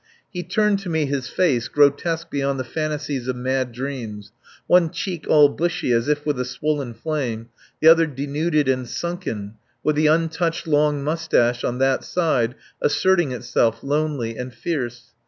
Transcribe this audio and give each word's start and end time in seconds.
He 0.33 0.41
turned 0.41 0.79
to 0.79 0.89
me 0.89 1.05
his 1.05 1.27
face 1.29 1.67
grotesque 1.67 2.31
beyond 2.31 2.59
the 2.59 2.63
fantasies 2.63 3.27
of 3.27 3.35
mad 3.35 3.71
dreams, 3.71 4.31
one 4.65 4.89
cheek 4.89 5.27
all 5.27 5.47
bushy 5.47 5.91
as 5.93 6.07
if 6.07 6.25
with 6.25 6.39
a 6.39 6.43
swollen 6.43 6.95
flame, 6.95 7.49
the 7.81 7.87
other 7.87 8.07
denuded 8.07 8.67
and 8.67 8.89
sunken, 8.89 9.57
with 9.83 9.95
the 9.95 10.07
untouched 10.07 10.65
long 10.65 11.03
moustache 11.03 11.63
on 11.63 11.77
that 11.77 12.03
side 12.03 12.55
asserting 12.81 13.31
itself, 13.31 13.83
lonely 13.83 14.35
and 14.37 14.55
fierce. 14.55 15.11